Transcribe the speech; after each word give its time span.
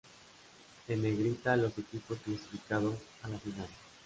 En 0.87 0.99
negrita 1.03 1.55
los 1.55 1.77
equipos 1.77 2.17
clasificados 2.25 2.95
a 3.21 3.27
la 3.29 3.37
final. 3.37 3.67